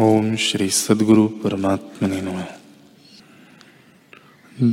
[0.00, 2.44] ओम श्री सदगुरु परमात्मा नमः।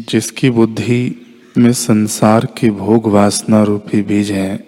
[0.09, 1.25] जिसकी बुद्धि
[1.57, 4.67] में संसार के भोग वासना रूपी बीज है,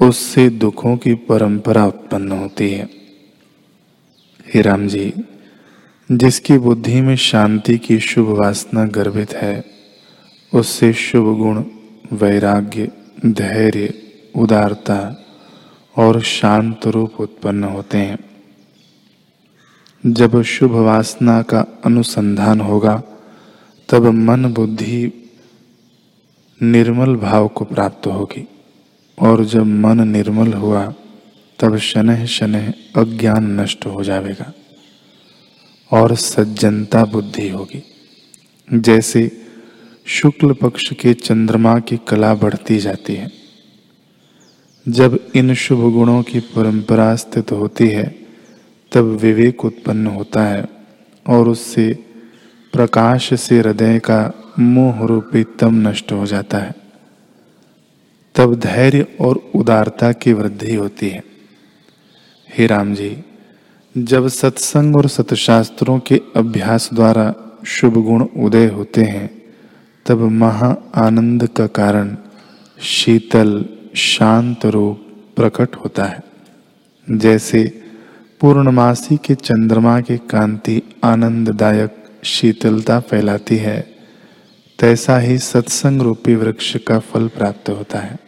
[0.00, 2.90] उससे दुखों की परंपरा उत्पन्न होती है।
[4.54, 5.14] हे राम जी,
[6.12, 9.64] जिसकी बुद्धि में शांति की शुभ वासना गर्भित है,
[10.54, 11.64] उससे शुभ गुण,
[12.12, 12.88] वैराग्य,
[13.26, 13.94] धैर्य,
[14.36, 15.24] उदारता
[15.96, 18.33] और शांत रूप उत्पन्न होते हैं।
[20.06, 23.02] जब शुभ वासना का अनुसंधान होगा,
[23.88, 25.30] तब मन बुद्धि
[26.62, 28.48] निर्मल भाव को प्राप्त होगी।
[29.18, 30.94] और जब मन निर्मल हुआ,
[31.60, 34.52] तब शनह शनह अज्ञान नष्ट हो जाएगा
[35.92, 37.82] और सज्जनता बुद्धि होगी।
[38.74, 39.46] जैसे
[40.06, 43.32] शुक्ल पक्ष के चंद्रमा की कला बढ़ती जाती है,
[44.88, 48.23] जब इन शुभ गुणों की परंपरा स्थित होती है
[48.94, 50.68] तब विवेक उत्पन्न होता है
[51.26, 52.04] और उससे
[52.72, 56.74] प्रकाश से हृदय का मोह रूपी तम नष्ट हो जाता है।
[58.34, 61.22] तब धैर्य और उदारता की वृद्धि होती है।
[62.58, 63.24] हे राम जी,
[63.98, 67.34] जब सत्संग और सतशास्त्रों के अभ्यास द्वारा
[67.66, 69.42] शुभ गुण उदय होते हैं,
[70.06, 72.16] तब महा आनंद का कारण
[72.80, 73.64] शीतल,
[73.96, 75.00] शांत रूप
[75.36, 76.20] प्रकट होता है।
[77.10, 77.83] जैसे
[78.40, 83.94] पूर्णमासी के चंद्रमा की कांति आनंददायक शीतलता फैलाती है।
[84.78, 88.18] तैसा ही सत्संग रूपी वृक्ष का फल प्राप्त होता है।